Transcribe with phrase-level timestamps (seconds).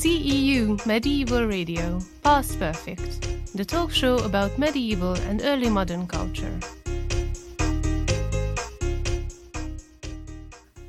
[0.00, 6.58] CEU Medieval Radio, Past Perfect, the talk show about medieval and early modern culture.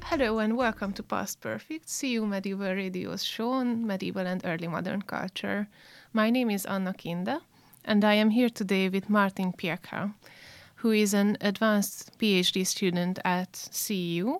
[0.03, 5.01] Hello and welcome to Past Perfect, CEU Medieval Radio's show on medieval and early modern
[5.01, 5.67] culture.
[6.13, 7.41] My name is Anna Kinde,
[7.83, 10.13] and I am here today with Martin Pjecha,
[10.75, 14.39] who is an advanced PhD student at CEU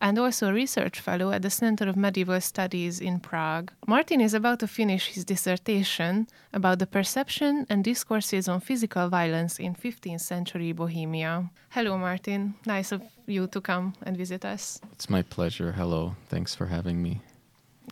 [0.00, 3.72] and also a research fellow at the Center of Medieval Studies in Prague.
[3.86, 9.58] Martin is about to finish his dissertation about the perception and discourses on physical violence
[9.58, 11.50] in 15th century Bohemia.
[11.70, 12.54] Hello, Martin.
[12.66, 14.80] Nice of you to come and visit us.
[14.92, 15.72] It's my pleasure.
[15.72, 16.16] Hello.
[16.28, 17.20] Thanks for having me.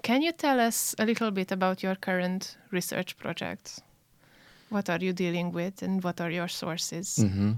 [0.02, 3.80] Can you tell us a little bit about your current research projects?
[4.70, 7.18] What are you dealing with and what are your sources?
[7.20, 7.52] Mm-hmm.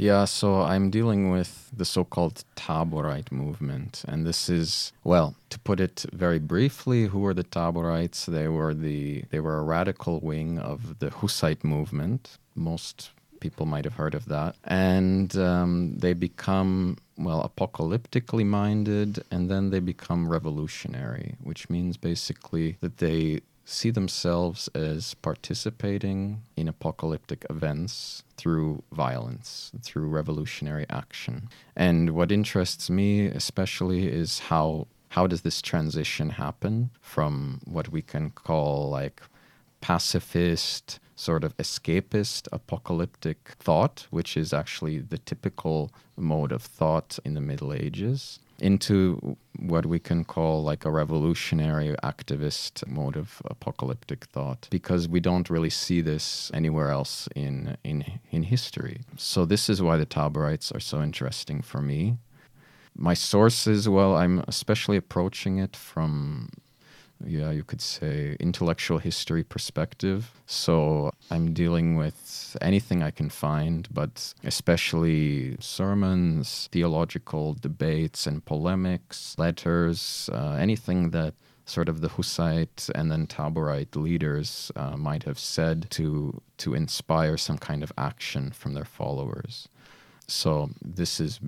[0.00, 4.02] Yeah, so I'm dealing with the so called Taborite movement.
[4.08, 8.24] And this is, well, to put it very briefly, who were the Taborites?
[8.24, 12.38] They were, the, they were a radical wing of the Hussite movement.
[12.54, 14.56] Most people might have heard of that.
[14.64, 22.78] And um, they become, well, apocalyptically minded, and then they become revolutionary, which means basically
[22.80, 31.48] that they see themselves as participating in apocalyptic events through violence, through revolutionary action.
[31.76, 38.00] And what interests me especially is how how does this transition happen from what we
[38.00, 39.20] can call like
[39.80, 47.34] pacifist sort of escapist apocalyptic thought, which is actually the typical mode of thought in
[47.34, 54.24] the Middle Ages, into what we can call like a revolutionary activist mode of apocalyptic
[54.26, 59.00] thought because we don't really see this anywhere else in in in history.
[59.16, 62.18] So this is why the taborites are so interesting for me.
[62.96, 66.50] My sources well i'm especially approaching it from
[67.26, 70.30] yeah, you could say, intellectual history perspective.
[70.46, 79.34] So I'm dealing with anything I can find, but especially sermons, theological debates and polemics,
[79.38, 81.34] letters, uh, anything that
[81.66, 87.36] sort of the Hussite and then Taborite leaders uh, might have said to to inspire
[87.36, 89.68] some kind of action from their followers.
[90.26, 91.40] So this is,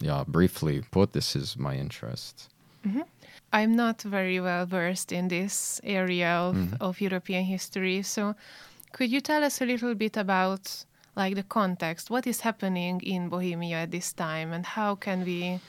[0.00, 2.48] yeah, briefly put, this is my interest.
[2.86, 3.02] Mm-hmm.
[3.52, 6.76] I'm not very well versed in this area of, mm.
[6.80, 8.02] of European history.
[8.02, 8.34] So,
[8.92, 10.84] could you tell us a little bit about
[11.16, 12.10] like the context?
[12.10, 15.60] What is happening in Bohemia at this time, and how can we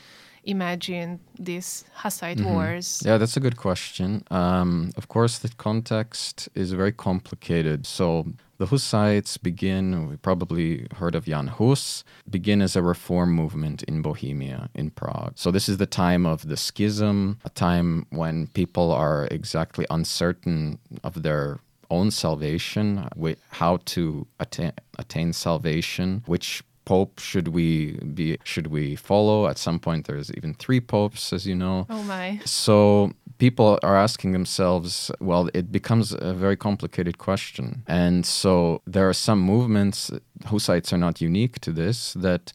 [0.48, 2.54] imagine these Hussite mm-hmm.
[2.54, 3.04] wars?
[3.06, 4.24] Yeah, that's a good question.
[4.32, 7.86] Um, of course, the context is very complicated.
[7.86, 8.26] So
[8.58, 14.02] the Hussites begin, we probably heard of Jan Hus, begin as a reform movement in
[14.02, 15.34] Bohemia, in Prague.
[15.36, 20.80] So this is the time of the schism, a time when people are exactly uncertain
[21.04, 21.60] of their
[21.90, 23.08] own salvation,
[23.52, 29.48] how to attain, attain salvation, which pope should we be should we follow?
[29.48, 31.86] At some point there's even three popes as you know.
[31.90, 32.40] Oh my.
[32.46, 37.84] So people are asking themselves, well, it becomes a very complicated question.
[37.88, 40.12] And so there are some movements,
[40.46, 42.54] Hussites are not unique to this, that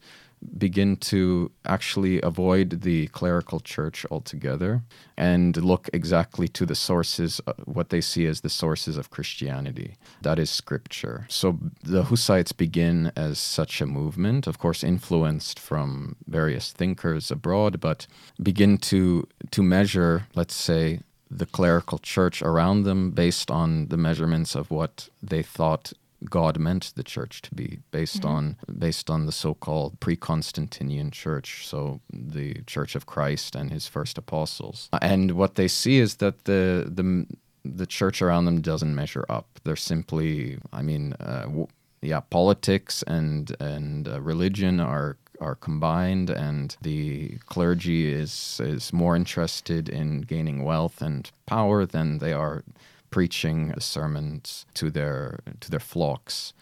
[0.57, 4.83] begin to actually avoid the clerical church altogether
[5.17, 9.95] and look exactly to the sources, uh, what they see as the sources of Christianity.
[10.21, 11.25] That is scripture.
[11.29, 17.79] So the Hussites begin as such a movement, of course, influenced from various thinkers abroad,
[17.79, 18.07] but
[18.41, 24.55] begin to, to measure, let's say, the clerical church around them based on the measurements
[24.55, 25.93] of what they thought
[26.29, 28.35] God meant the church to be based mm-hmm.
[28.35, 34.17] on based on the so-called pre-Constantinian church, so the Church of Christ and his first
[34.17, 34.89] apostles.
[35.01, 37.25] And what they see is that the the
[37.65, 39.59] the church around them doesn't measure up.
[39.63, 41.67] They're simply, I mean, uh, w-
[42.01, 49.15] yeah, politics and and uh, religion are are combined, and the clergy is is more
[49.15, 52.63] interested in gaining wealth and power than they are
[53.13, 56.53] preaching sermons to their to their flocks.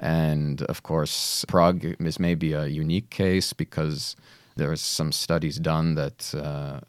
[0.00, 4.16] And of course, Prague is maybe a unique case because
[4.56, 6.80] there's some studies done that uh,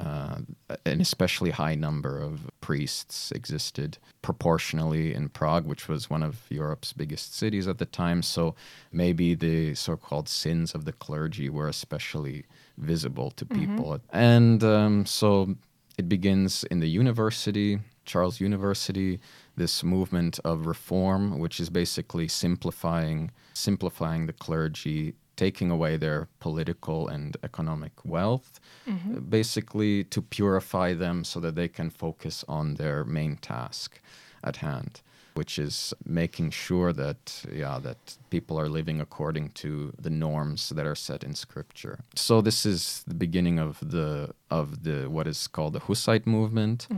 [0.00, 0.38] uh,
[0.84, 6.92] an especially high number of priests existed proportionally in Prague, which was one of Europe's
[6.92, 8.22] biggest cities at the time.
[8.22, 8.54] So
[8.92, 12.44] maybe the so called sins of the clergy were especially
[12.78, 13.58] visible to mm-hmm.
[13.58, 13.90] people.
[13.92, 14.16] Mm-hmm.
[14.16, 15.56] And um, so
[15.98, 19.20] it begins in the university Charles University,
[19.56, 27.08] this movement of reform, which is basically simplifying simplifying the clergy taking away their political
[27.08, 28.58] and economic wealth,
[28.88, 29.18] mm-hmm.
[29.18, 34.00] basically to purify them so that they can focus on their main task
[34.42, 35.02] at hand
[35.36, 40.86] which is making sure that yeah that people are living according to the norms that
[40.86, 41.98] are set in scripture.
[42.14, 46.88] So this is the beginning of the of the what is called the hussite movement.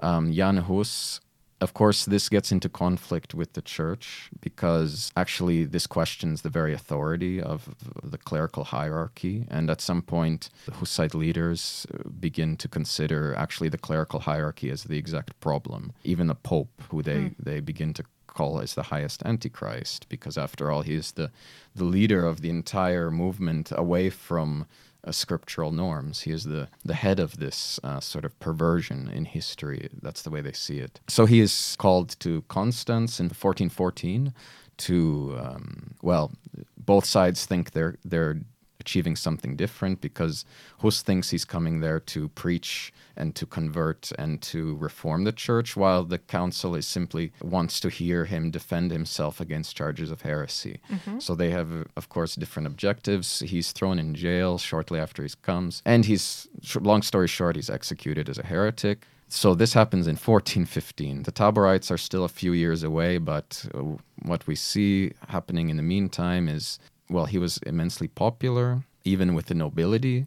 [0.00, 1.20] Um, jan hus
[1.60, 6.74] of course, this gets into conflict with the church because actually this questions the very
[6.74, 9.46] authority of the clerical hierarchy.
[9.50, 14.70] And at some point, the Hussite leaders uh, begin to consider actually the clerical hierarchy
[14.70, 15.92] as the exact problem.
[16.02, 20.70] Even the Pope, who they, they begin to call as the highest antichrist, because after
[20.70, 21.30] all, he is the,
[21.74, 24.66] the leader of the entire movement away from
[25.06, 26.22] uh, scriptural norms.
[26.22, 29.88] He is the, the head of this uh, sort of perversion in history.
[30.02, 31.00] That's the way they see it.
[31.08, 34.32] So he is called to Constance in 1414
[34.76, 36.32] to, um, well,
[36.76, 38.40] both sides think they're, they're
[38.84, 40.44] achieving something different because
[40.82, 45.76] Hus thinks he's coming there to preach and to convert and to reform the church,
[45.76, 50.76] while the council is simply wants to hear him defend himself against charges of heresy.
[51.18, 53.40] So they have, of course, different objectives.
[53.40, 56.48] He's thrown in jail shortly after he comes, and he's,
[56.80, 58.98] long story short, he's executed as a heretic.
[59.28, 61.22] So this happens in 1415.
[61.24, 63.80] The Taborites are still a few years away, but uh,
[64.22, 66.78] what we see happening in the meantime is
[67.08, 70.26] well, he was immensely popular, even with the nobility.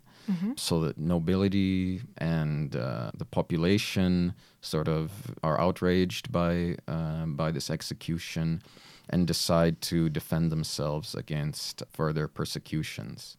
[0.57, 7.69] So the nobility and uh, the population sort of are outraged by uh, by this
[7.69, 8.61] execution,
[9.09, 13.37] and decide to defend themselves against further persecutions.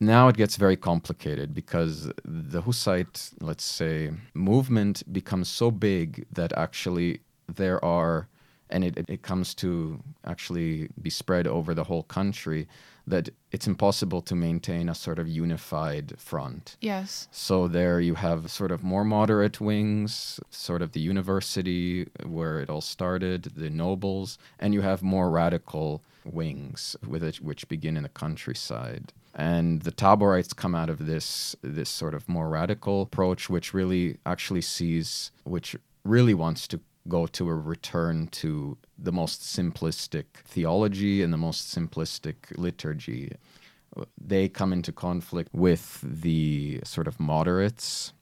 [0.00, 6.52] Now it gets very complicated because the Hussite, let's say, movement becomes so big that
[6.56, 8.26] actually there are
[8.70, 12.66] and it, it comes to actually be spread over the whole country
[13.06, 16.76] that it's impossible to maintain a sort of unified front.
[16.80, 17.28] Yes.
[17.30, 22.70] So there you have sort of more moderate wings, sort of the university where it
[22.70, 28.04] all started, the nobles, and you have more radical wings with it, which begin in
[28.04, 29.12] the countryside.
[29.34, 34.18] And the Taborites come out of this this sort of more radical approach, which really
[34.24, 41.22] actually sees, which really wants to go to a return to the most simplistic theology
[41.22, 43.32] and the most simplistic liturgy.
[44.20, 48.12] They come into conflict with the sort of moderates,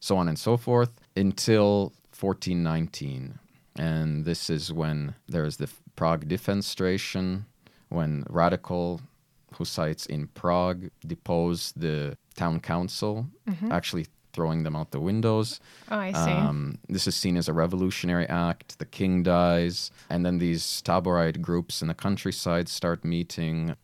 [0.00, 3.38] so on and so forth, until 1419.
[3.76, 7.44] And this is when there's the Prague defenestration,
[7.88, 9.00] when radical
[9.52, 13.70] Hussites in Prague depose the town council, mm-hmm.
[13.70, 15.60] actually throwing them out the windows.
[15.90, 16.30] Oh, I see.
[16.30, 18.78] Um, this is seen as a revolutionary act.
[18.78, 23.76] The king dies, and then these Taborite groups in the countryside start meeting,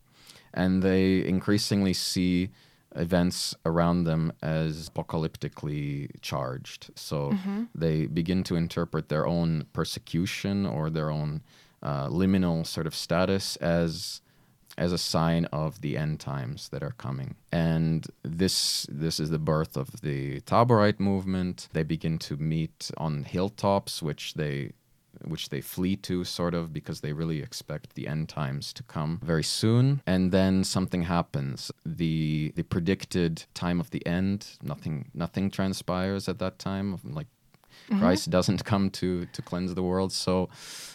[0.53, 2.49] and they increasingly see
[2.95, 6.89] events around them as apocalyptically charged.
[6.95, 7.33] So
[7.75, 11.43] they begin to interpret their own persecution or their own
[11.83, 14.21] uh, liminal sort of status as
[14.79, 17.35] as a sign of the end times that are coming.
[17.51, 21.67] And this this is the birth of the Taborite movement.
[21.73, 24.71] They begin to meet on hilltops, which they
[25.25, 29.19] which they flee to sort of because they really expect the end times to come
[29.21, 35.49] very soon and then something happens the the predicted time of the end nothing nothing
[35.51, 37.27] transpires at that time like
[37.99, 40.49] Christ doesn't come to to cleanse the world so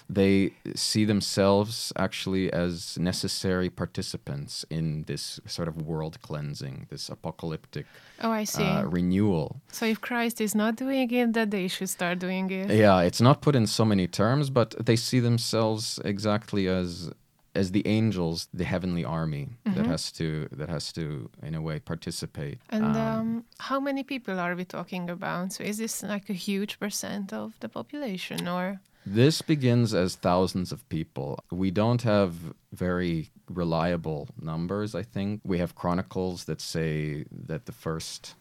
[0.08, 7.86] they see themselves actually as necessary participants in this sort of world cleansing this apocalyptic
[8.20, 8.62] oh, I see.
[8.62, 12.70] uh, renewal so if Christ is not doing it, then they should start doing it.
[12.70, 17.10] yeah, it's not put in so many terms, but they see themselves exactly as
[17.54, 21.78] as the angels, the heavenly army that has to that has to in a way
[21.80, 22.58] participate.
[22.70, 25.52] And um, how many people are we talking about?
[25.52, 30.72] So is this like a huge percent of the population, or This begins as thousands
[30.72, 31.38] of people.
[31.50, 32.32] We don't have
[32.72, 35.40] very reliable numbers, I think.
[35.44, 38.34] We have chronicles that say that the 1st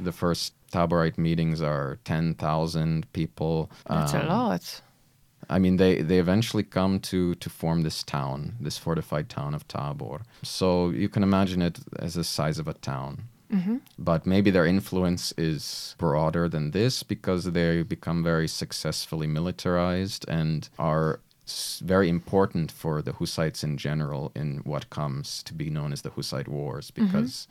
[0.00, 3.70] the first Taborite meetings are 10,000 people.
[3.88, 4.82] that's a Um, lot?
[5.52, 9.68] I mean, they, they eventually come to, to form this town, this fortified town of
[9.68, 10.22] Tabor.
[10.42, 13.28] So you can imagine it as the size of a town.
[13.52, 13.76] Mm-hmm.
[13.98, 20.70] But maybe their influence is broader than this because they become very successfully militarized and
[20.78, 21.20] are
[21.84, 26.10] very important for the Hussites in general in what comes to be known as the
[26.10, 27.04] Hussite Wars mm-hmm.
[27.04, 27.46] because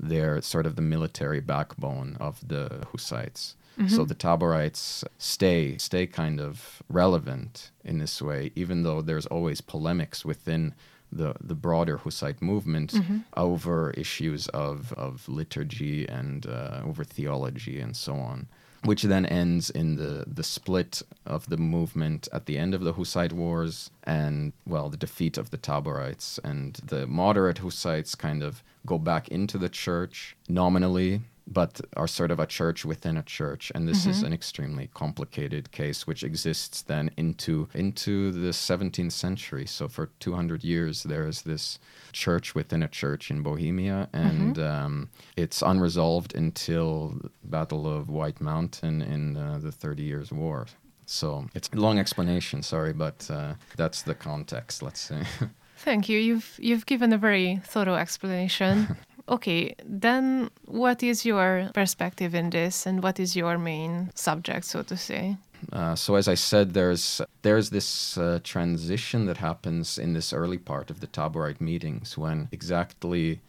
[0.00, 3.54] they're sort of the military backbone of the Hussites.
[3.88, 9.60] So the Taborites stay stay kind of relevant in this way, even though there's always
[9.60, 10.74] polemics within
[11.10, 12.94] the, the broader Hussite movement
[13.36, 18.46] over issues of, of liturgy and uh, over theology and so on
[18.84, 22.94] which then ends in the, the split of the movement at the end of the
[22.94, 26.40] Hussite Wars and, well, the defeat of the Taborites.
[26.42, 32.30] And the moderate Hussites kind of go back into the church nominally but are sort
[32.30, 34.10] of a church within a church and this mm-hmm.
[34.10, 40.10] is an extremely complicated case which exists then into into the 17th century so for
[40.20, 41.78] 200 years there is this
[42.12, 44.84] church within a church in bohemia and mm-hmm.
[44.84, 50.66] um, it's unresolved until battle of white mountain in uh, the 30 years war
[51.06, 55.22] so it's a long explanation sorry but uh, that's the context let's say
[55.84, 56.18] Thank you.
[56.18, 58.96] You've you've given a very thorough explanation.
[59.28, 64.82] Okay, then what is your perspective in this and what is your main subject, so
[64.82, 65.36] to say?
[65.72, 70.58] Uh, so as I said, there's there's this uh, transition that happens in this early
[70.58, 73.40] part of the Taborite meetings when exactly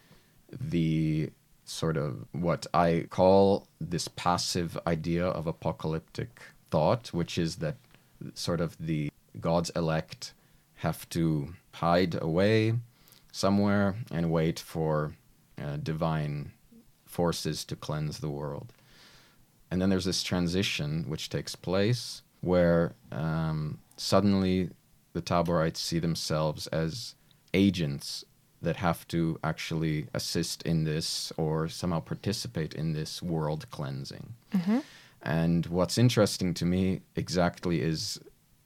[0.52, 1.32] the
[1.66, 7.78] sort of what I call this passive idea of apocalyptic thought, which is that
[8.36, 9.12] sort of the
[9.42, 10.34] God's elect
[10.76, 12.74] have to hide away
[13.32, 15.14] somewhere and wait for
[15.62, 16.52] uh, divine
[17.06, 18.74] forces to cleanse the world.
[19.70, 24.70] And then there's this transition which takes place where um, suddenly
[25.14, 27.16] the Taborites see themselves as
[27.54, 28.26] agents
[28.62, 34.34] that have to actually assist in this or somehow participate in this world cleansing.
[34.54, 34.80] Mm-hmm.
[35.22, 38.20] And what's interesting to me exactly is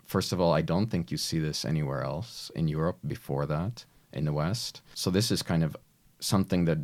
[0.07, 3.85] first of all, I don't think you see this anywhere else in Europe before that
[4.13, 4.81] in the West.
[4.95, 5.75] So this is kind of
[6.19, 6.79] something that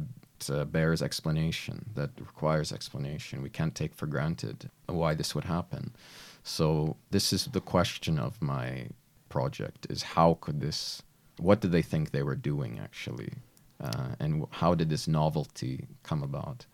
[0.49, 3.41] uh, bears explanation, that requires explanation.
[3.41, 5.95] We can't take for granted why this would happen.
[6.43, 8.87] So this is the question of my
[9.29, 11.01] project: is how could this?
[11.37, 13.33] What did they think they were doing actually,
[13.81, 16.65] uh, and how did this novelty come about?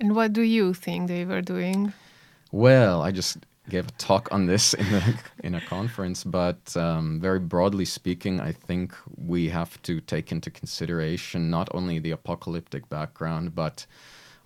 [0.00, 1.92] And what do you think they were doing?
[2.50, 7.20] Well, I just gave a talk on this in a, in a conference, but um,
[7.20, 12.88] very broadly speaking, I think we have to take into consideration not only the apocalyptic
[12.88, 13.86] background, but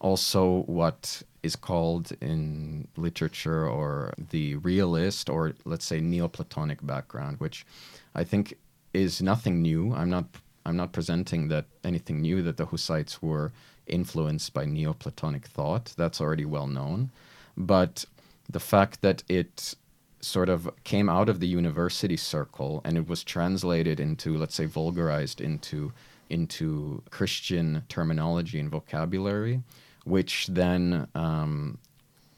[0.01, 7.67] also what is called in literature or the realist or let's say Neoplatonic background, which
[8.15, 8.55] I think
[8.95, 9.93] is nothing new.
[9.95, 10.27] I'm not
[10.67, 13.53] I'm not presenting that anything new that the Hussites were
[13.87, 15.95] influenced by Neoplatonic thought.
[15.97, 17.11] That's already well known.
[17.57, 18.05] But
[18.49, 19.75] the fact that it
[20.21, 24.65] sort of came out of the university circle and it was translated into, let's say,
[24.65, 25.93] vulgarized into
[26.31, 29.63] into Christian terminology and vocabulary,
[30.05, 31.79] which then um,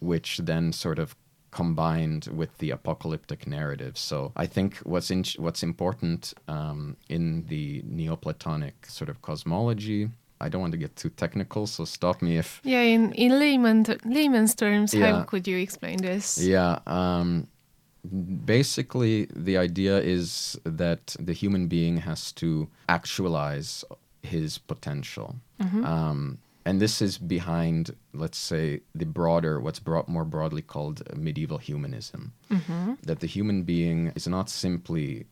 [0.01, 1.17] which then sort of
[1.51, 3.99] combined with the apocalyptic narrative.
[3.99, 10.49] So I think what's in, what's important um, in the Neoplatonic sort of cosmology I
[10.49, 12.61] don't want to get too technical, so stop me if.
[12.65, 15.13] Yeah, in in layman layman's terms, yeah.
[15.13, 16.39] how could you explain this?
[16.39, 17.47] Yeah, um,
[18.45, 23.85] basically the idea is that the human being has to actualize
[24.23, 25.37] his potential.
[25.61, 25.85] Mm-hmm.
[25.85, 31.59] Um, and this is behind, let's say, the broader, what's brought more broadly called medieval
[31.59, 32.33] humanism.
[32.51, 32.95] Mm-hmm.
[33.03, 35.27] That the human being is not simply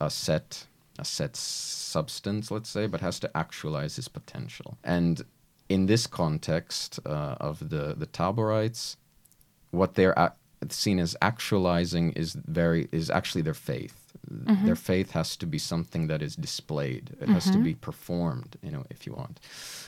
[0.00, 0.66] a set
[0.98, 4.78] a set substance, let's say, but has to actualize his potential.
[4.84, 5.22] And
[5.68, 8.96] in this context uh, of the, the Taborites,
[9.70, 10.34] what they're a-
[10.70, 14.12] seen as actualizing is very is actually their faith.
[14.30, 14.66] Mm-hmm.
[14.66, 17.10] Their faith has to be something that is displayed.
[17.10, 17.34] It mm-hmm.
[17.34, 17.62] has to mm-hmm.
[17.62, 19.40] be performed, you know, if you want.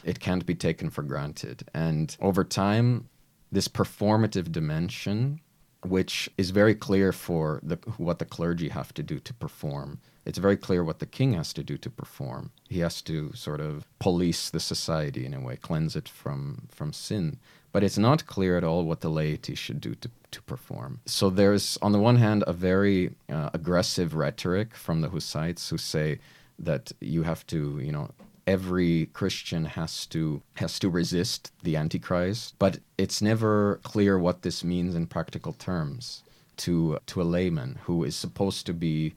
[0.04, 1.64] It can't be taken for granted.
[1.72, 3.08] And over time,
[3.50, 5.40] this performative dimension,
[5.84, 10.38] which is very clear for the, what the clergy have to do to perform, it's
[10.38, 12.50] very clear what the king has to do to perform.
[12.68, 16.92] He has to sort of police the society in a way, cleanse it from from
[16.92, 17.38] sin.
[17.72, 21.00] But it's not clear at all what the laity should do to, to perform.
[21.04, 25.76] So there's, on the one hand, a very uh, aggressive rhetoric from the Hussites who
[25.76, 26.18] say
[26.58, 28.08] that you have to, you know,
[28.46, 34.64] every Christian has to has to resist the Antichrist, but it's never clear what this
[34.64, 36.22] means in practical terms
[36.56, 39.14] to to a layman who is supposed to be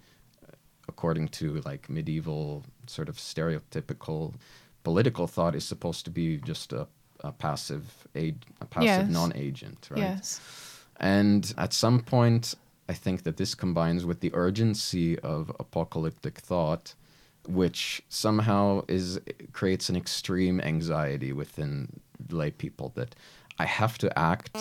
[0.90, 4.34] according to like medieval sort of stereotypical
[4.84, 6.88] political thought, is supposed to be just a,
[7.22, 9.10] a passive aid, a passive yes.
[9.20, 10.00] non-agent, right?
[10.00, 10.42] Yes.
[11.00, 12.56] And at some point,
[12.90, 16.96] I think that this combines with the urgency of apocalyptic thought,
[17.48, 19.20] which somehow is
[19.54, 23.16] creates an extreme anxiety within lay people that
[23.60, 24.58] I have to act.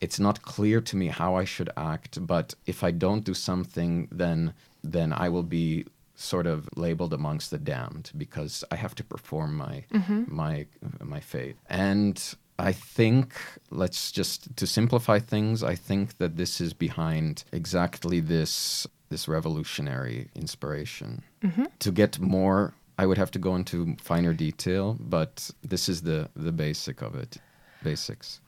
[0.00, 4.08] It's not clear to me how I should act, but if I don't do something,
[4.10, 9.04] then then I will be sort of labeled amongst the damned because I have to
[9.04, 10.24] perform my mm-hmm.
[10.26, 10.66] my
[11.02, 11.56] my faith.
[11.68, 12.22] And
[12.58, 13.34] I think
[13.70, 20.28] let's just to simplify things, I think that this is behind exactly this this revolutionary
[20.34, 21.22] inspiration.
[21.42, 21.64] Mm-hmm.
[21.78, 26.28] To get more I would have to go into finer detail, but this is the
[26.36, 27.38] the basic of it.
[27.82, 28.40] Basics.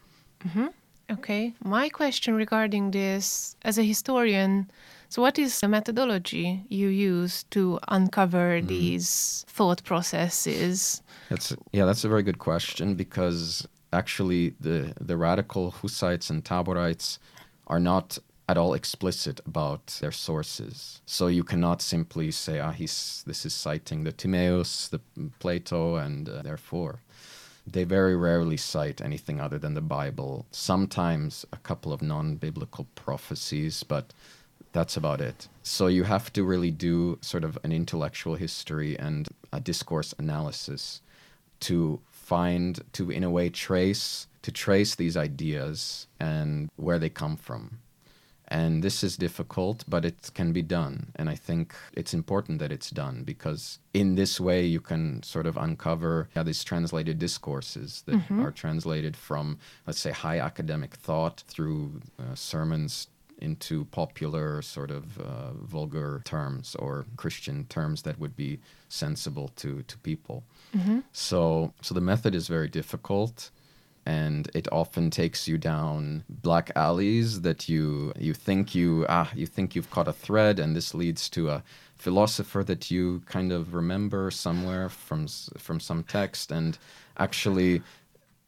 [0.46, 0.66] Mm-hmm.
[1.12, 1.52] Okay.
[1.64, 4.70] My question regarding this, as a historian,
[5.08, 8.66] so what is the methodology you use to uncover Mm-hmm.
[8.68, 11.02] these thought processes?
[11.28, 17.18] That's yeah, that's a very good question because actually the the radical Hussites and Taborites
[17.66, 21.00] are not at all explicit about their sources.
[21.06, 25.00] So you cannot simply say, ah, he's this is citing the Timaeus, the
[25.38, 27.00] Plato, and uh, therefore.
[27.66, 30.46] They very rarely cite anything other than the Bible.
[30.50, 34.12] Sometimes a couple of non-biblical prophecies, but
[34.72, 35.48] that's about it.
[35.62, 41.02] So you have to really do sort of an intellectual history and a discourse analysis
[41.60, 47.36] to find to in a way trace to trace these ideas and where they come
[47.36, 47.78] from.
[48.48, 51.12] And this is difficult, but it can be done.
[51.16, 55.46] And I think it's important that it's done because in this way you can sort
[55.46, 61.42] of uncover yeah, these translated discourses that are translated from, let's say, high academic thought
[61.46, 63.08] through uh, sermons
[63.38, 69.82] into popular sort of uh, vulgar terms or Christian terms that would be sensible to
[69.82, 70.44] to people.
[71.12, 73.50] So so the method is very difficult
[74.06, 79.46] and it often takes you down black alleys that you you think you ah you
[79.46, 81.62] think you've caught a thread and this leads to a
[81.96, 86.78] philosopher that you kind of remember somewhere from from some text and
[87.18, 87.80] actually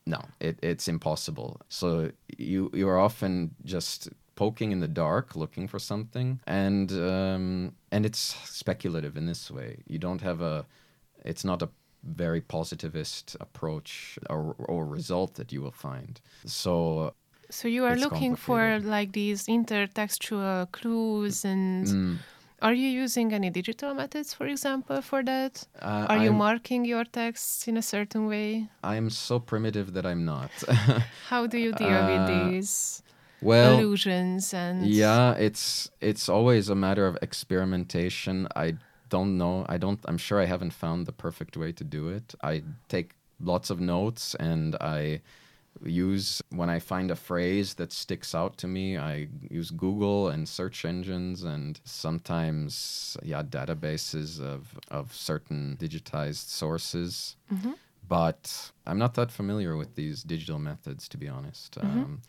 [0.07, 1.61] no it, it's impossible.
[1.69, 7.73] So you you are often just poking in the dark looking for something and um,
[7.93, 9.79] and it's speculative in this way.
[9.87, 10.67] You don't have a
[11.25, 11.69] it's not a
[12.05, 17.15] very positivist approach or, or result that you will find so
[17.51, 22.19] So you are looking for like these intertextual clues and mm,
[22.63, 25.67] are you using any digital methods for example for that?
[25.81, 28.69] uh, Are you I'm, marking your texts in a certain way?
[28.83, 30.51] I'm so primitive that I'm not
[31.29, 33.03] How do you deal with Uh, these
[33.41, 38.49] well illusions and Yeah, it's it's always a matter of experimentation.
[38.57, 38.77] I
[39.17, 39.57] don't know.
[39.75, 40.01] I don't.
[40.09, 42.29] I'm sure I haven't found the perfect way to do it.
[42.43, 42.55] I
[42.89, 43.09] take
[43.53, 45.21] lots of notes and I
[46.09, 48.87] use when I find a phrase that sticks out to me.
[49.13, 49.15] I
[49.59, 54.61] use Google and search engines and sometimes yeah databases of
[54.99, 57.37] of certain digitized sources.
[58.07, 61.71] But I'm not that familiar with these digital methods, to be honest.
[61.79, 62.21] Um,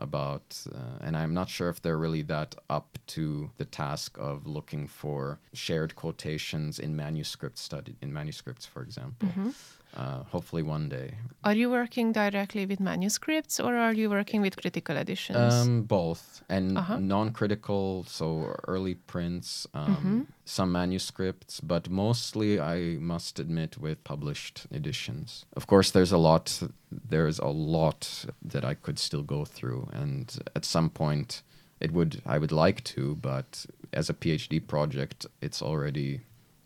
[0.00, 4.46] about uh, and i'm not sure if they're really that up to the task of
[4.46, 9.28] looking for shared quotations in manuscript study in manuscripts for example.
[9.96, 11.08] Uh, hopefully one day.
[11.42, 15.36] Are you working directly with manuscripts or are you working with critical editions?
[15.36, 16.98] um, both and Uh-huh.
[17.00, 25.44] non-critical so early prints um, some manuscripts but mostly i must admit with published editions.
[25.56, 29.88] Of course there's a lot there's a lot that i could still go through.
[29.92, 31.42] And at some point
[31.80, 36.20] it would i would like to but as a phd project it's already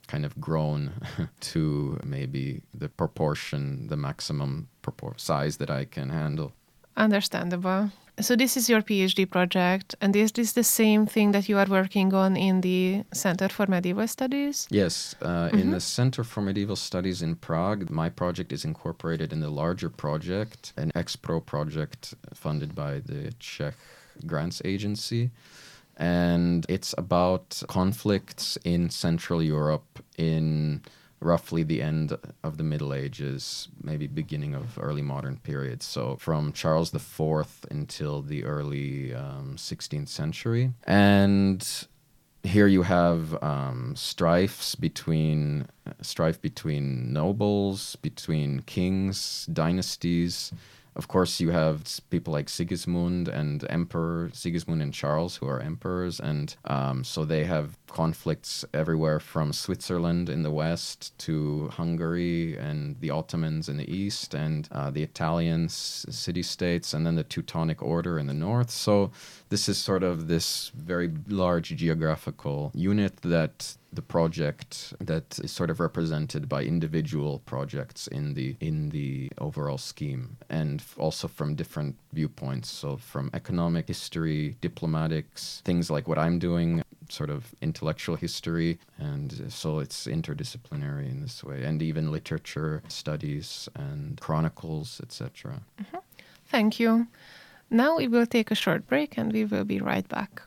[0.07, 0.93] kind of grown
[1.41, 4.69] to maybe the proportion the maximum
[5.17, 6.53] size that i can handle
[6.97, 7.91] Understandable.
[8.21, 11.67] So this is your PhD project, and is this the same thing that you are
[11.67, 14.69] working on in the Center for Medieval Studies?
[14.71, 19.41] Yes, uh, in the Center for Medieval Studies in Prague, my project is incorporated in
[19.41, 23.75] the larger project, an Expro project funded by the Czech
[24.27, 25.31] Grants Agency.
[25.97, 30.83] And it's about conflicts in Central Europe in
[31.25, 35.83] roughly the end of the Middle Ages, maybe beginning of early modern period.
[35.83, 40.73] So from Charles IV until the early um, 16th century.
[40.85, 41.67] And
[42.43, 45.67] here you have um, strifes between
[46.03, 50.53] strife between nobles, between kings, dynasties.
[50.97, 56.21] Of course, you have people like Sigismund and Emperor Sigismund and Charles, who are emperors,
[56.21, 62.97] and um, so they have conflicts everywhere from Switzerland in the west to Hungary and
[63.01, 68.19] the Ottomans in the east, and uh, the Italian city-states, and then the Teutonic Order
[68.19, 68.71] in the north.
[68.71, 69.11] So
[69.49, 75.71] this is sort of this very large geographical unit that the project that is sort
[75.71, 81.97] of represented by individual projects in the in the overall scheme and also from different
[82.13, 88.79] viewpoints so from economic history diplomatics things like what i'm doing sort of intellectual history,
[88.99, 95.61] and so it's interdisciplinary in this way, and even literature studies and chronicles, etc.
[95.81, 95.99] Mm-hmm.
[96.47, 97.07] Thank you.
[97.71, 100.43] Now we will take a short break and we will be right back.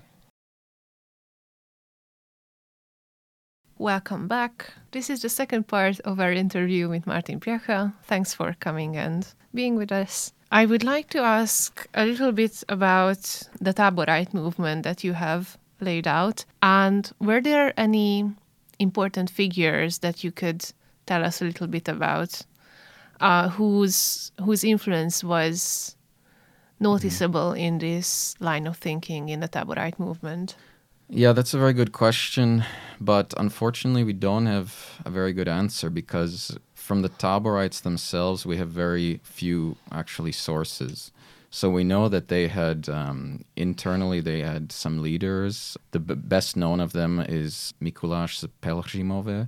[3.79, 4.73] Welcome back.
[4.89, 7.93] This is the second part of our interview with Martin Pjecha.
[8.05, 10.33] Thanks for coming and being with us.
[10.51, 13.19] I would like to ask a little bit about
[13.61, 16.43] the Taborite movement that you have laid out.
[16.63, 18.31] And were there any
[18.79, 20.65] important figures that you could
[21.05, 22.41] tell us a little bit about
[23.21, 25.95] uh, whose whose influence was
[26.79, 27.59] noticeable mm.
[27.59, 30.55] in this line of thinking in the Taborite movement?
[31.09, 32.65] Yeah, that's a very good question,
[32.99, 38.57] but unfortunately, we don't have a very good answer because from the Taborites themselves, we
[38.57, 41.11] have very few actually sources.
[41.49, 45.77] So we know that they had um, internally they had some leaders.
[45.91, 49.47] The b- best known of them is Mikuláš Pelhřimové,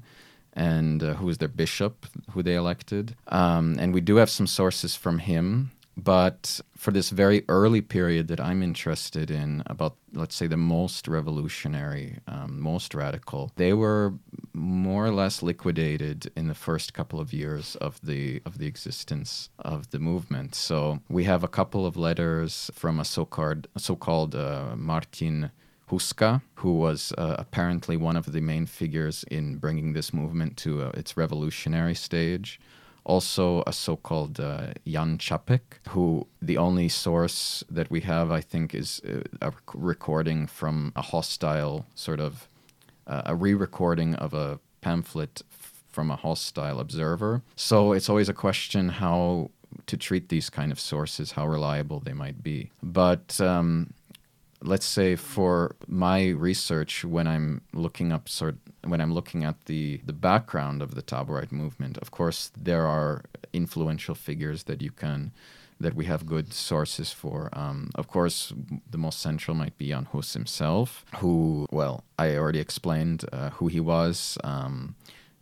[0.53, 3.15] and uh, who was their bishop, who they elected.
[3.27, 5.71] Um, and we do have some sources from him.
[6.03, 11.07] But for this very early period that I'm interested in, about let's say the most
[11.07, 14.13] revolutionary, um, most radical, they were
[14.53, 19.49] more or less liquidated in the first couple of years of the of the existence
[19.59, 20.55] of the movement.
[20.55, 25.51] So we have a couple of letters from a so-called so-called uh, Martin.
[25.89, 30.83] Huska, who was uh, apparently one of the main figures in bringing this movement to
[30.83, 32.59] uh, its revolutionary stage
[33.03, 38.75] also a so-called uh, Jan Čapek, who the only source that we have, I think,
[38.75, 42.47] is uh, a recording from a hostile sort of
[43.07, 45.41] uh, a re-recording of a pamphlet
[45.91, 47.41] from a hostile observer.
[47.55, 49.49] So it's always a question how
[49.87, 52.71] to treat these kind of sources, how reliable they might be.
[52.81, 53.93] But um,
[54.61, 60.01] let's say for my research when i'm looking up sort when i'm looking at the
[60.05, 65.31] the background of the taborite movement of course there are influential figures that you can
[65.79, 67.49] that we have good sources for.
[67.53, 68.53] Um, of course
[68.89, 73.67] the most central might be Jan Hus himself who well i already explained uh, who
[73.67, 74.95] he was um,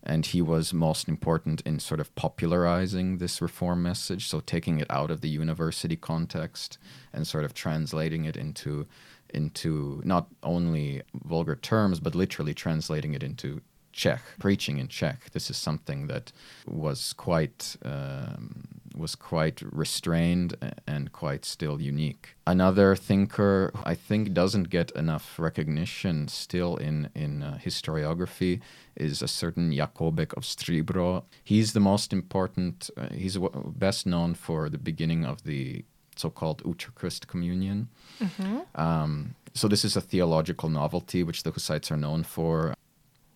[0.04, 4.88] and he was most important in sort of popularizing this reform message so taking it
[4.90, 6.78] out of the university context
[7.14, 8.86] and sort of translating it into
[9.34, 13.62] into not only vulgar terms but literally translating it into
[13.98, 15.32] Czech, preaching in Czech.
[15.32, 16.32] This is something that
[16.68, 22.36] was quite um, was quite restrained and quite still unique.
[22.46, 28.62] Another thinker I think doesn't get enough recognition still in in uh, historiography
[28.96, 31.24] is a certain Jakobek of Stříbro.
[31.44, 32.92] He's the most important.
[32.96, 35.86] Uh, he's w- best known for the beginning of the
[36.20, 37.88] so-called Utraquist communion.
[38.20, 38.60] Mm-hmm.
[38.76, 42.74] Um, so this is a theological novelty which the Hussites are known for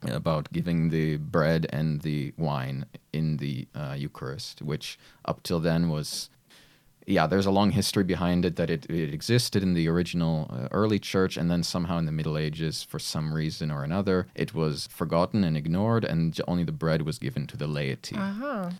[0.03, 5.89] about giving the bread and the wine in the uh, Eucharist, which up till then
[5.89, 6.29] was,
[7.05, 10.67] yeah, there's a long history behind it that it, it existed in the original uh,
[10.71, 14.53] early church, and then somehow in the Middle Ages, for some reason or another, it
[14.55, 18.15] was forgotten and ignored, and only the bread was given to the laity.
[18.15, 18.71] Uh-huh.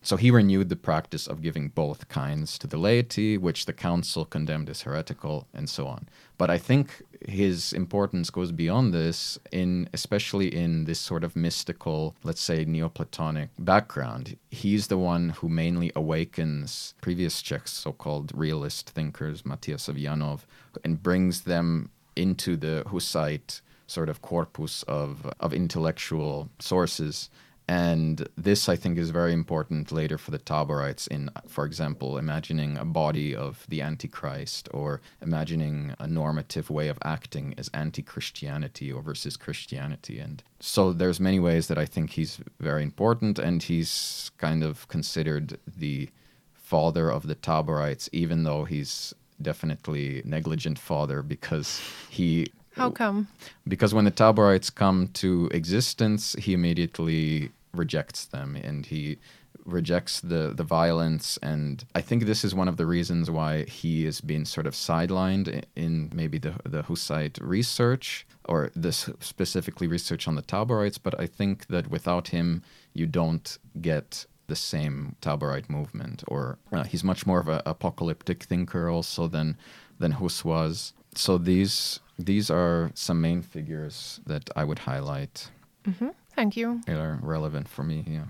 [0.00, 4.24] So he renewed the practice of giving both kinds to the laity, which the council
[4.24, 6.08] condemned as heretical, and so on.
[6.38, 12.14] But I think his importance goes beyond this, in especially in this sort of mystical,
[12.22, 14.36] let's say, Neoplatonic background.
[14.50, 20.40] He's the one who mainly awakens previous Czech so-called realist thinkers, Matthias of Janov,
[20.84, 27.30] and brings them into the Hussite sort of corpus of of intellectual sources
[27.68, 32.78] and this, I think, is very important later for the Taborites in, for example, imagining
[32.78, 39.02] a body of the Antichrist or imagining a normative way of acting as anti-Christianity or
[39.02, 40.18] versus Christianity.
[40.18, 44.88] And so there's many ways that I think he's very important and he's kind of
[44.88, 46.08] considered the
[46.54, 53.26] father of the Taborites, even though he's definitely negligent father because he how come?
[53.66, 59.18] Because when the Taborites come to existence, he immediately rejects them and he
[59.64, 64.06] rejects the the violence and I think this is one of the reasons why he
[64.06, 70.26] is being sort of sidelined in maybe the the Hussite research or this specifically research
[70.26, 72.62] on the Taborites but I think that without him
[72.94, 78.44] you don't get the same Taborite movement or uh, he's much more of an apocalyptic
[78.44, 79.56] thinker also than
[79.98, 85.50] than Hus was so these these are some main figures that I would highlight
[85.86, 86.08] mm-hmm.
[86.38, 86.80] Thank you.
[86.86, 88.26] They are relevant for me, yeah.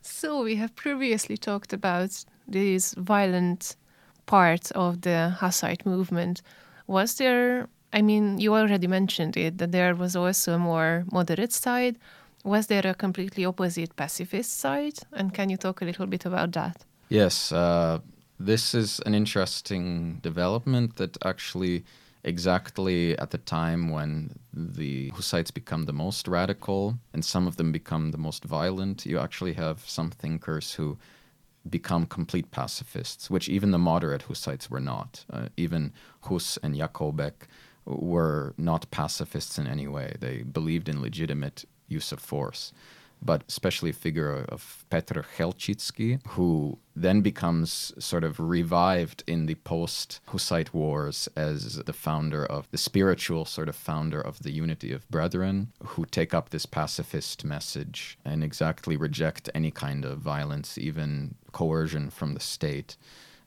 [0.00, 3.76] So we have previously talked about this violent
[4.24, 6.40] part of the Hussite movement.
[6.86, 11.52] Was there I mean, you already mentioned it that there was also a more moderate
[11.52, 11.96] side.
[12.42, 14.98] Was there a completely opposite pacifist side?
[15.12, 16.86] And can you talk a little bit about that?
[17.10, 17.98] Yes, uh,
[18.38, 21.84] this is an interesting development that actually
[22.24, 27.72] exactly at the time when the Hussites become the most radical and some of them
[27.72, 30.98] become the most violent, you actually have some thinkers who
[31.68, 35.24] become complete pacifists, which even the moderate Hussites were not.
[35.30, 37.46] Uh, even Hus and Jakobek
[37.84, 40.14] were not pacifists in any way.
[40.20, 42.72] They believed in legitimate use of force
[43.22, 49.54] but especially a figure of Petr Chelčický, who then becomes sort of revived in the
[49.56, 54.92] post Hussite wars as the founder of the spiritual sort of founder of the unity
[54.92, 60.78] of brethren, who take up this pacifist message and exactly reject any kind of violence,
[60.78, 62.96] even coercion from the state.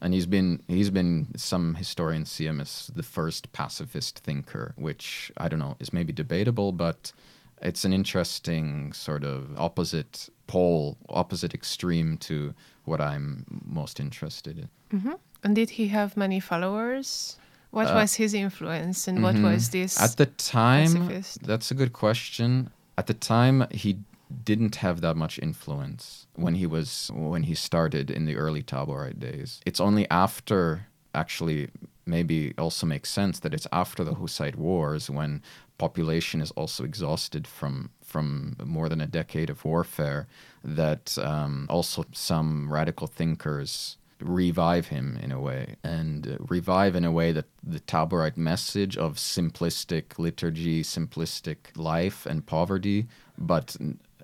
[0.02, 5.32] And he's been he's been some historians see him as the first pacifist thinker, which
[5.38, 7.14] I don't know is maybe debatable, but
[7.63, 12.54] it's an interesting sort of opposite pole, opposite extreme to
[12.86, 14.99] what I'm most interested in.
[14.99, 15.13] Mm-hmm.
[15.43, 17.38] And did he have many followers?
[17.71, 19.43] What uh, was his influence, and mm-hmm.
[19.43, 19.99] what was this?
[19.99, 21.43] At the time, pacifist?
[21.43, 22.69] that's a good question.
[22.97, 23.97] At the time, he
[24.43, 29.19] didn't have that much influence when he was when he started in the early Taborite
[29.19, 29.60] days.
[29.65, 31.69] It's only after actually
[32.06, 35.42] maybe also makes sense that it's after the Hussite wars when
[35.78, 40.28] population is also exhausted from from more than a decade of warfare
[40.63, 47.04] that um, also some radical thinkers revive him in a way and uh, revive in
[47.04, 53.76] a way that the Taborite message of simplistic liturgy, simplistic life and poverty, but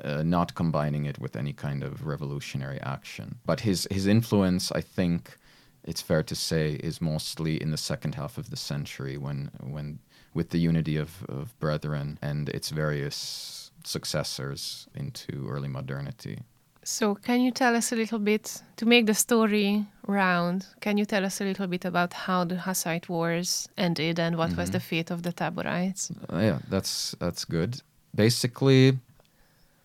[0.02, 3.40] uh, not combining it with any kind of revolutionary action.
[3.46, 5.38] But his his influence, I think,
[5.84, 10.00] it's fair to say, is mostly in the second half of the century when when
[10.34, 16.40] with the unity of, of brethren and its various successors into early modernity.
[16.84, 20.66] So, can you tell us a little bit to make the story round?
[20.80, 24.52] Can you tell us a little bit about how the Hussite Wars ended and what
[24.52, 24.60] mm-hmm.
[24.60, 26.12] was the fate of the Taborites?
[26.32, 27.82] Uh, yeah, that's that's good.
[28.16, 28.98] Basically,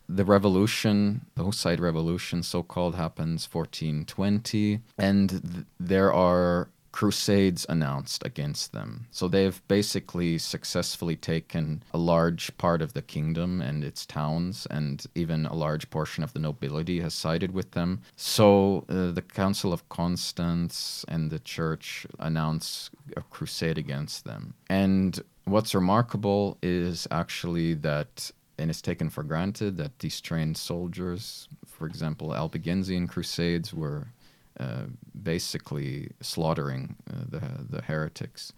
[0.09, 8.25] the revolution, the Hussite revolution, so called, happens 1420, and th- there are crusades announced
[8.25, 9.09] against them.
[9.11, 15.05] So they've basically successfully taken a large part of the kingdom and its towns, and
[15.17, 18.03] even a large portion of the nobility has sided with them.
[18.15, 24.55] So uh, the Council of Constance and the church announce a crusade against them.
[24.71, 31.49] And what's remarkable is actually that and it's taken for granted that these trained soldiers,
[31.67, 34.09] for example, Albigensian crusades, were
[34.61, 34.85] uh,
[35.23, 38.53] basically slaughtering uh, the the heretics.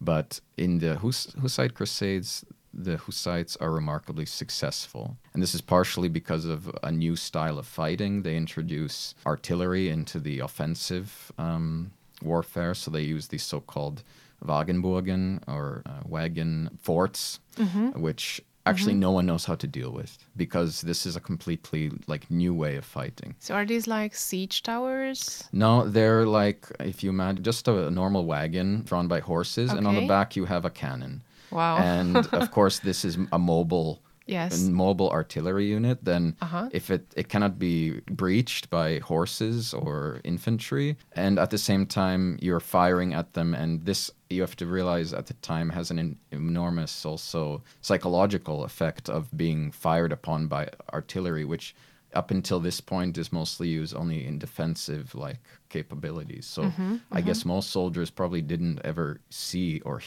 [0.00, 5.16] But in the Hus- Hussite crusades, the Hussites are remarkably successful.
[5.34, 8.22] And this is partially because of a new style of fighting.
[8.22, 14.02] They introduce artillery into the offensive um, warfare, so they use these so called
[14.44, 18.00] Wagenburgen or uh, wagon forts, mm-hmm.
[18.00, 19.00] which actually mm-hmm.
[19.00, 22.76] no one knows how to deal with because this is a completely like new way
[22.76, 23.34] of fighting.
[23.38, 25.44] So are these like siege towers?
[25.52, 29.78] No, they're like if you imagine just a normal wagon drawn by horses, okay.
[29.78, 31.22] and on the back you have a cannon.
[31.50, 31.78] Wow!
[31.78, 34.60] And of course, this is a mobile yes.
[34.60, 36.68] mobile artillery unit, then uh-huh.
[36.72, 42.38] if it, it cannot be breached by horses or infantry, and at the same time
[42.40, 46.18] you're firing at them, and this you have to realize at the time has an
[46.30, 51.74] enormous also psychological effect of being fired upon by artillery, which
[52.14, 55.38] up until this point is mostly used only in defensive like
[55.68, 56.46] capabilities.
[56.46, 57.26] So mm-hmm, I mm-hmm.
[57.26, 60.00] guess most soldiers probably didn't ever see or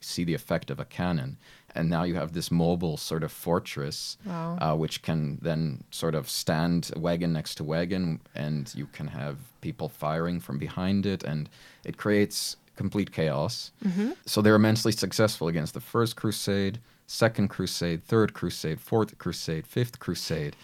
[0.00, 1.38] see the effect of a cannon
[1.74, 4.58] and now you have this mobile sort of fortress, wow.
[4.60, 9.36] uh, which can then sort of stand wagon next to wagon, and you can have
[9.60, 11.48] people firing from behind it, and
[11.84, 13.72] it creates complete chaos.
[13.84, 14.12] Mm-hmm.
[14.26, 19.98] So they're immensely successful against the First Crusade, Second Crusade, Third Crusade, Fourth Crusade, Fifth
[19.98, 20.56] Crusade,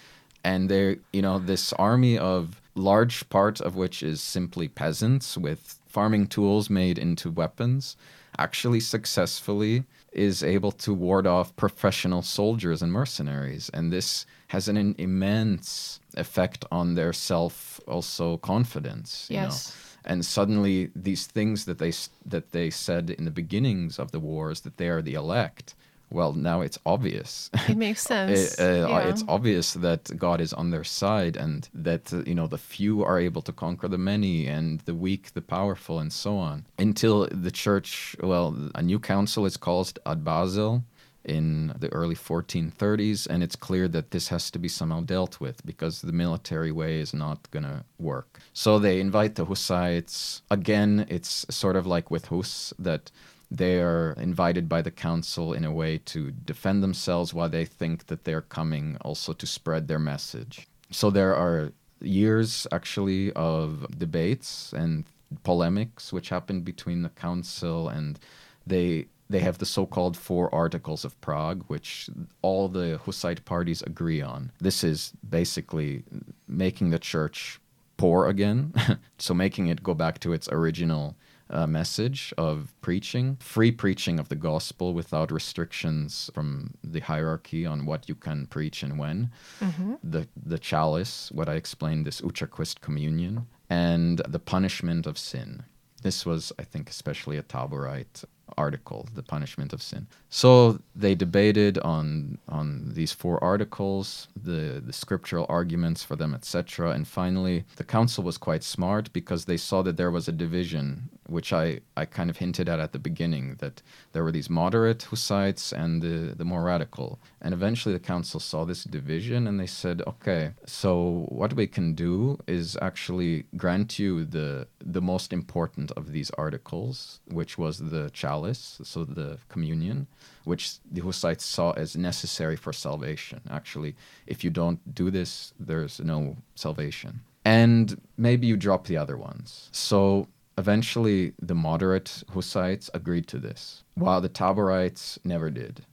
[0.42, 5.78] and they, you know, this army of large part of which is simply peasants with
[5.86, 7.96] farming tools made into weapons,
[8.38, 13.70] actually successfully is able to ward off professional soldiers and mercenaries.
[13.72, 19.26] And this has an, an immense effect on their self also confidence.
[19.30, 19.68] You yes.
[19.68, 19.74] Know?
[20.12, 21.92] And suddenly these things that they
[22.24, 25.74] that they said in the beginnings of the wars that they are the elect
[26.10, 27.50] well, now it's obvious.
[27.68, 28.58] It makes sense.
[28.58, 29.08] Uh, uh, yeah.
[29.08, 33.04] It's obvious that God is on their side and that, uh, you know, the few
[33.04, 36.66] are able to conquer the many and the weak the powerful and so on.
[36.78, 40.84] Until the church, well, a new council is called Ad Basel
[41.24, 45.64] in the early 1430s, and it's clear that this has to be somehow dealt with
[45.66, 48.40] because the military way is not going to work.
[48.52, 50.42] So they invite the Hussites.
[50.50, 53.10] Again, it's sort of like with Hus that
[53.50, 58.06] they are invited by the council in a way to defend themselves while they think
[58.06, 60.68] that they're coming also to spread their message.
[60.90, 65.04] So there are years actually of debates and
[65.42, 68.18] polemics which happened between the council and
[68.66, 72.10] they they have the so-called four articles of Prague, which
[72.42, 74.50] all the Hussite parties agree on.
[74.60, 76.02] This is basically
[76.48, 77.60] making the church
[77.96, 78.74] poor again,
[79.18, 81.14] so making it go back to its original
[81.50, 87.86] uh, message of preaching, free preaching of the gospel without restrictions from the hierarchy on
[87.86, 89.30] what you can preach and when.
[89.60, 89.94] Mm-hmm.
[90.02, 95.64] The the chalice, what I explained, this Utraquist communion, and the punishment of sin.
[96.02, 98.24] This was, I think, especially a Taborite
[98.56, 100.06] article, the punishment of sin.
[100.28, 106.90] So they debated on on these four articles, the the scriptural arguments for them, etc.
[106.90, 111.10] And finally, the council was quite smart because they saw that there was a division,
[111.26, 113.82] which I I kind of hinted at at the beginning that
[114.12, 117.18] there were these moderate Hussites and the the more radical.
[117.40, 121.94] And eventually, the council saw this division and they said, okay, so what we can
[121.94, 128.10] do is actually grant you the the most important of these articles, which was the
[128.40, 130.06] chalice, so the communion,
[130.44, 133.40] which the Hussites saw as necessary for salvation.
[133.50, 133.94] Actually,
[134.26, 137.20] if you don't do this, there's no salvation.
[137.44, 139.68] And maybe you drop the other ones.
[139.72, 145.84] So eventually, the moderate Hussites agreed to this, while the Taborites never did.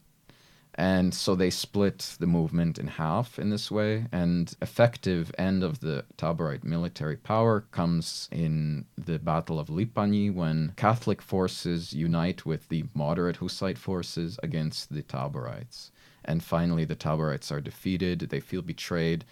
[0.78, 4.06] And so they split the movement in half in this way.
[4.12, 10.74] And effective end of the Taborite military power comes in the Battle of Lipany when
[10.76, 15.90] Catholic forces unite with the moderate Hussite forces against the Taborites.
[16.24, 18.20] And finally, the Taborites are defeated.
[18.20, 19.24] They feel betrayed.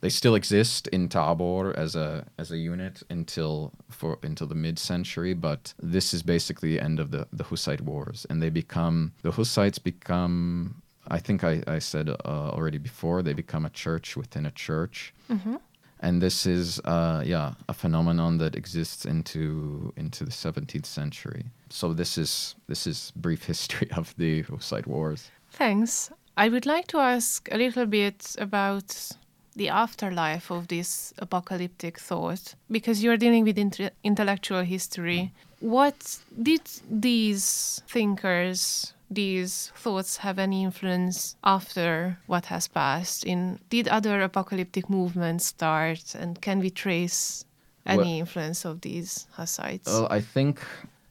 [0.00, 4.78] They still exist in Tabor as a as a unit until for until the mid
[4.78, 9.12] century, but this is basically the end of the, the Hussite wars, and they become
[9.22, 14.16] the Hussites become I think I, I said uh, already before, they become a church
[14.16, 15.14] within a church.
[15.30, 15.56] Mm-hmm.
[16.00, 21.44] And this is, uh, yeah, a phenomenon that exists into into the 17th century.
[21.70, 25.30] So this is this is brief history of the Hussite Wars.
[25.52, 26.10] Thanks.
[26.36, 29.16] I would like to ask a little bit about
[29.56, 35.32] the afterlife of this apocalyptic thought because you're dealing with int- intellectual history.
[35.60, 43.86] What did these thinkers these thoughts have any influence after what has passed in did
[43.88, 47.44] other apocalyptic movements start and can we trace
[47.86, 49.86] any Well- influence of these Hussites?
[49.86, 50.60] Well, I think,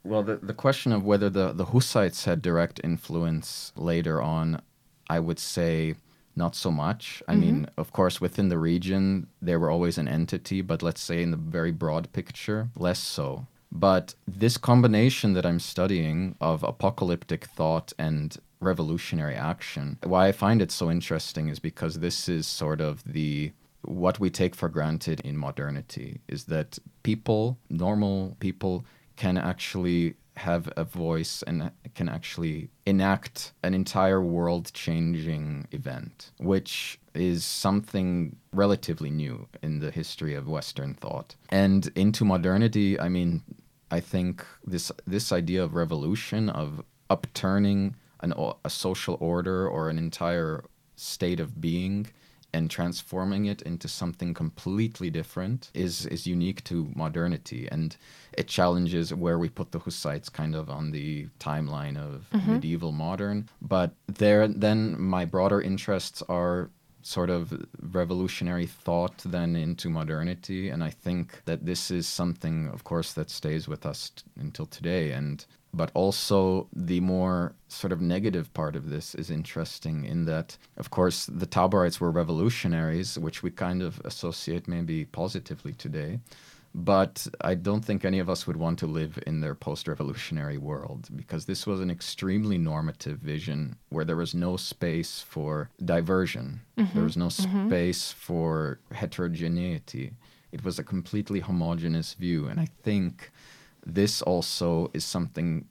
[0.03, 4.61] well, the, the question of whether the, the Hussites had direct influence later on,
[5.09, 5.95] I would say
[6.35, 7.21] not so much.
[7.27, 7.41] I mm-hmm.
[7.41, 11.31] mean, of course, within the region, they were always an entity, but let's say in
[11.31, 13.45] the very broad picture, less so.
[13.73, 20.61] But this combination that I'm studying of apocalyptic thought and revolutionary action, why I find
[20.61, 25.19] it so interesting is because this is sort of the what we take for granted
[25.21, 28.85] in modernity is that people, normal people,
[29.17, 36.99] can actually have a voice and can actually enact an entire world changing event, which
[37.13, 41.35] is something relatively new in the history of Western thought.
[41.49, 43.43] And into modernity, I mean,
[43.93, 48.33] I think this this idea of revolution, of upturning an,
[48.65, 50.63] a social order or an entire
[50.95, 52.07] state of being
[52.55, 57.67] and transforming it into something completely different is is unique to modernity.
[57.71, 57.95] And
[58.41, 62.53] it challenges where we put the Hussites kind of on the timeline of mm-hmm.
[62.53, 63.47] medieval modern.
[63.61, 66.71] But there then my broader interests are
[67.05, 70.69] sort of revolutionary thought then into modernity.
[70.69, 74.65] And i think that this is something of course that stays with us t- until
[74.65, 75.11] today.
[75.11, 80.57] And but also the more sort of negative part of this is interesting in that
[80.77, 86.19] of course the taborites were revolutionaries which we kind of associate maybe positively today
[86.75, 90.57] but I don't think any of us would want to live in their post revolutionary
[90.57, 96.61] world because this was an extremely normative vision where there was no space for diversion,
[96.77, 96.93] mm-hmm.
[96.93, 97.67] there was no mm-hmm.
[97.67, 100.13] space for heterogeneity.
[100.51, 102.47] It was a completely homogeneous view.
[102.47, 103.31] And I think
[103.85, 105.65] this also is something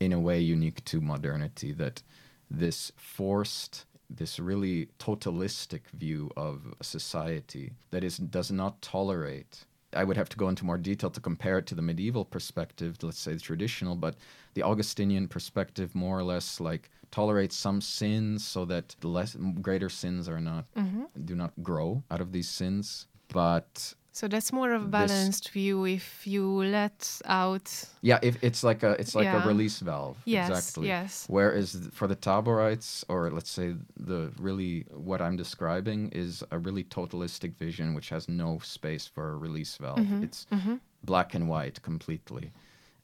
[0.00, 2.02] in a way unique to modernity that
[2.50, 9.64] this forced this really totalistic view of society that is does not tolerate
[9.96, 12.96] I would have to go into more detail to compare it to the medieval perspective,
[13.02, 14.16] let's say the traditional, but
[14.54, 19.88] the Augustinian perspective more or less like tolerates some sins so that the less greater
[19.88, 21.04] sins are not mm-hmm.
[21.24, 23.06] do not grow out of these sins.
[23.28, 27.68] But so that's more of a balanced view if you let out.
[28.00, 29.44] Yeah, if it's like a it's like yeah.
[29.44, 30.16] a release valve.
[30.24, 30.88] Yes, exactly.
[30.88, 31.26] Yes.
[31.28, 36.84] Whereas for the Taborites, or let's say the really what I'm describing is a really
[36.84, 39.98] totalistic vision which has no space for a release valve.
[39.98, 40.22] Mm-hmm.
[40.24, 40.76] It's mm-hmm.
[41.04, 42.52] black and white completely.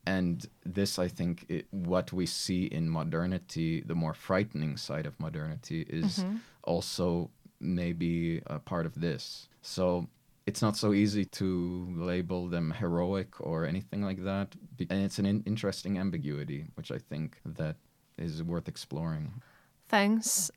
[0.07, 5.21] And this, I think, it, what we see in modernity, the more frightening side of
[5.21, 6.37] modernity, is mm-hmm.
[6.65, 9.49] also maybe a part of this.
[9.61, 10.09] So
[10.47, 14.55] it's not so easy to label them heroic or anything like that.
[14.91, 17.77] And it's an in- interesting ambiguity, which I think that
[18.19, 19.43] is worth exploring.
[19.89, 20.51] Thanks.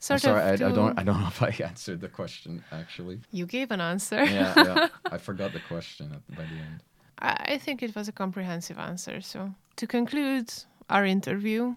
[0.00, 0.98] Sort I'm sorry, I, I, don't.
[0.98, 2.62] I don't know if I answered the question.
[2.70, 4.24] Actually, you gave an answer.
[4.24, 4.88] yeah, yeah.
[5.10, 6.82] I forgot the question at, by the end.
[7.20, 9.20] I think it was a comprehensive answer.
[9.20, 10.52] So, to conclude
[10.88, 11.74] our interview,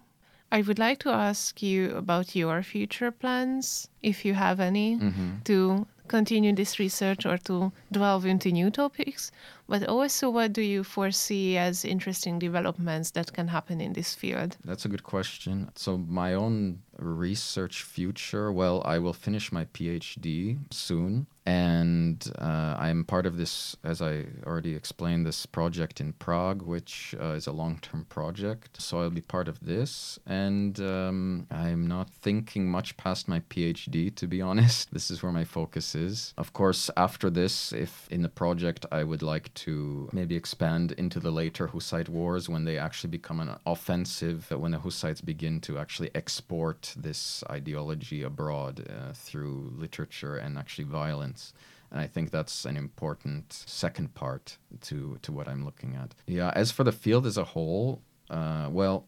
[0.52, 5.40] I would like to ask you about your future plans, if you have any, mm-hmm.
[5.44, 9.32] to continue this research or to delve into new topics,
[9.68, 14.56] but also what do you foresee as interesting developments that can happen in this field?
[14.64, 15.70] That's a good question.
[15.74, 23.04] So, my own research future, well, I will finish my PhD soon and uh, I'm
[23.04, 27.52] part of this, as I already explained, this project in Prague, which uh, is a
[27.52, 28.80] long-term project.
[28.80, 34.14] So I'll be part of this, and um, I'm not thinking much past my PhD,
[34.14, 34.90] to be honest.
[34.92, 36.34] This is where my focus is.
[36.36, 41.20] Of course, after this, if in the project I would like to maybe expand into
[41.20, 45.78] the later Hussite wars when they actually become an offensive, when the Hussites begin to
[45.78, 51.52] actually export this ideology abroad uh, through literature and actually violence
[51.92, 56.14] and I think that's an important second part to, to what I'm looking at.
[56.26, 58.00] Yeah, as for the field as a whole,
[58.30, 59.06] uh, well,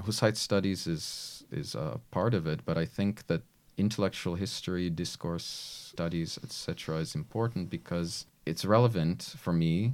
[0.00, 3.42] Hussite studies is, is a part of it, but I think that
[3.76, 9.92] intellectual history, discourse studies, etc., is important because it's relevant for me,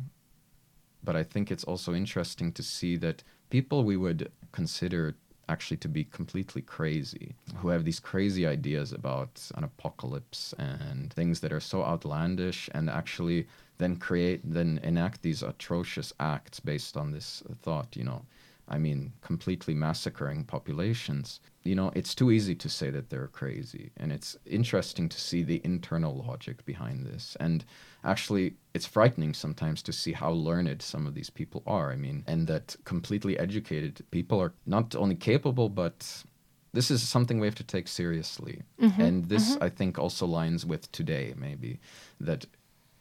[1.02, 5.16] but I think it's also interesting to see that people we would consider
[5.48, 11.40] actually to be completely crazy, who have these crazy ideas about an apocalypse and things
[11.40, 13.46] that are so outlandish and actually
[13.78, 18.24] then create, then enact these atrocious acts based on this thought, you know.
[18.68, 21.40] I mean, completely massacring populations.
[21.62, 23.92] You know, it's too easy to say that they're crazy.
[23.96, 27.36] And it's interesting to see the internal logic behind this.
[27.38, 27.64] And
[28.04, 31.92] actually, it's frightening sometimes to see how learned some of these people are.
[31.92, 36.24] I mean, and that completely educated people are not only capable, but
[36.72, 38.62] this is something we have to take seriously.
[38.80, 39.62] Mm-hmm, and this, mm-hmm.
[39.62, 41.78] I think, also lines with today, maybe,
[42.20, 42.46] that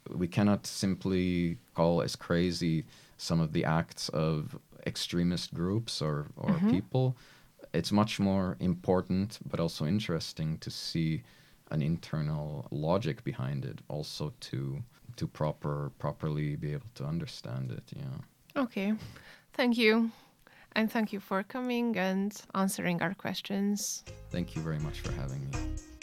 [0.09, 2.85] we cannot simply call as crazy
[3.17, 6.71] some of the acts of extremist groups or, or mm-hmm.
[6.71, 7.17] people.
[7.73, 11.23] It's much more important, but also interesting to see
[11.71, 14.83] an internal logic behind it, also to
[15.17, 17.83] to proper properly be able to understand it.
[17.95, 18.61] Yeah.
[18.61, 18.93] Okay,
[19.53, 20.11] thank you,
[20.73, 24.03] and thank you for coming and answering our questions.
[24.29, 25.94] Thank you very much for having me.